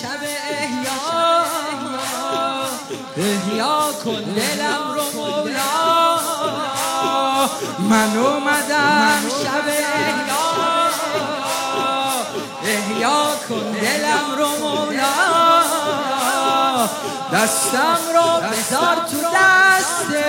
شب 0.00 0.22
احیا. 0.50 1.00
احیا 3.16 3.78
کن 4.04 4.22
دلم 4.36 4.84
رو 4.94 5.20
مولا. 5.20 6.18
من 7.78 8.16
اومدم 8.16 9.22
شب 9.42 9.68
احیا. 9.68 10.46
احیا 12.64 13.22
کن 13.48 13.72
دلم 13.72 14.26
رو 14.38 14.48
مولا. 14.48 15.14
دستم 17.32 17.98
رو 18.14 18.28
بذار 18.48 18.96
تو 19.10 19.16
دسته 19.34 20.24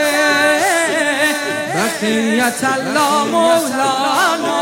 بقیت 1.76 2.64
الله 2.64 3.24
مولانا. 3.24 4.62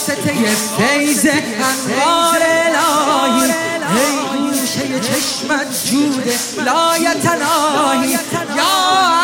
واسطه 0.00 0.32
فیض 0.78 1.26
انوار 1.26 2.42
الهی 2.42 3.52
ای 3.96 4.16
گوشه 4.38 5.00
چشمت 5.00 5.84
جود 5.84 6.28
لایتناهی 6.56 8.10
یا 8.56 8.74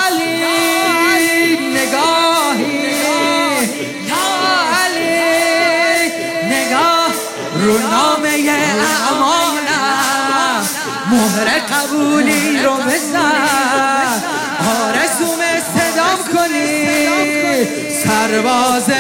علی 0.07 0.37
نگاهی. 1.71 2.93
یا 4.09 4.27
علی 4.85 6.13
نگاه. 6.47 7.13
رو 7.61 7.79
نامه 7.79 8.35
اعمالم. 9.09 9.49
مهر 11.11 11.59
قبولی 11.59 12.59
رو 12.63 12.75
بزن. 12.75 14.21
آرزوم 14.67 15.41
صدام 15.77 16.21
کنی. 16.33 16.87
سرباز 18.05 18.91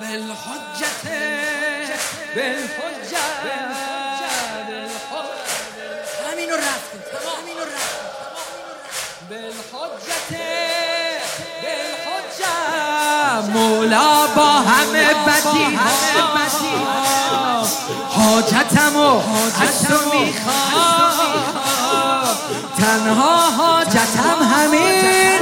بالحجت 0.00 1.04
بالحجت 2.34 3.42
همینو 6.32 6.56
رفتیم 6.56 7.02
همینو 7.36 7.64
رفتیم 7.64 8.66
بالحجت 9.30 10.30
بالحجت 11.62 12.56
مولا 13.54 14.26
با 14.26 14.46
همه 14.46 15.14
بدی. 15.14 15.78
حاجتمو 18.08 19.16
از 19.60 19.82
تو 19.82 19.94
می‌خوام. 19.94 21.16
تنها 22.78 23.50
حاجتم 23.50 24.38
همینه. 24.54 25.36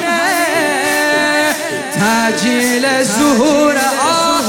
تجیل 2.00 3.02
ظهور 3.02 3.76
آه. 3.76 4.44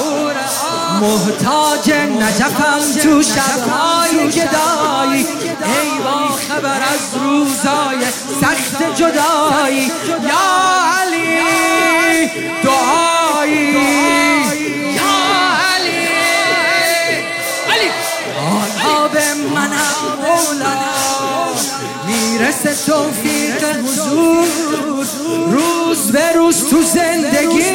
محتاج 1.01 1.91
نجفم 1.91 3.01
تو 3.03 3.23
شبهای 3.23 4.29
گدایی. 4.29 5.27
ای 5.65 5.99
با 6.03 6.35
خبر 6.35 6.81
از 6.93 7.21
روزای 7.21 8.05
سخت 8.41 8.95
جدایی. 8.95 9.91
یا 10.07 10.64
توفیق 22.85 23.63
حضور 23.63 24.45
روز 25.51 26.11
به 26.11 26.31
روز 26.31 26.69
تو 26.69 26.81
زندگی. 26.81 27.65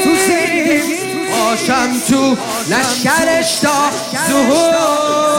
باشم 1.51 2.01
تو 2.09 2.37
لشکرش 2.71 3.59
تا 3.59 3.91
ظهور. 4.29 5.30